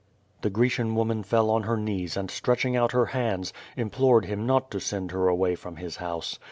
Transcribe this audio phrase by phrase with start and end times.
[0.23, 4.47] *' The Grecian woman fell on her knees, and stretching out her hands, implored him
[4.47, 6.39] not to send her away from his house.